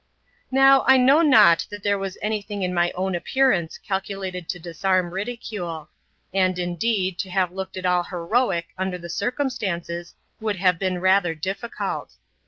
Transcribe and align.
Now, 0.49 0.83
I 0.87 0.97
knew 0.97 1.23
not 1.23 1.67
that 1.69 1.83
there 1.83 1.99
was 1.99 2.17
any 2.23 2.41
thing 2.41 2.63
in 2.63 2.73
my 2.73 2.89
own 2.93 3.15
ap 3.15 3.23
pearance 3.23 3.77
calculated 3.79 4.49
to 4.49 4.57
disarm 4.57 5.11
ridicule; 5.11 5.89
and, 6.33 6.57
indeed, 6.57 7.19
to 7.19 7.29
have 7.29 7.51
looked 7.51 7.77
at 7.77 7.85
all 7.85 8.01
heroic, 8.05 8.69
under 8.79 8.97
the 8.97 9.09
circumstances, 9.11 10.15
would 10.39 10.55
have 10.55 10.79
been 10.79 10.99
rather 10.99 11.35
difiicult. 11.35 12.15